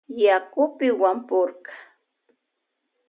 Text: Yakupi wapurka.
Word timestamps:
Yakupi 0.23 0.87
wapurka. 1.01 1.73